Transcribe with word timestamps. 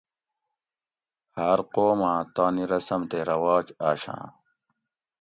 ھاۤر 1.37 1.59
قوماۤن 1.73 2.19
تانی 2.35 2.63
رسم 2.71 3.01
تے 3.09 3.19
رواج 3.29 3.65
آشاں 3.89 4.25